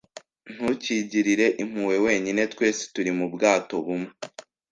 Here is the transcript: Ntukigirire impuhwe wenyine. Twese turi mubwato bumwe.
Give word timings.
Ntukigirire 0.53 1.45
impuhwe 1.63 1.97
wenyine. 2.05 2.41
Twese 2.53 2.81
turi 2.93 3.11
mubwato 3.17 3.73
bumwe. 3.85 4.11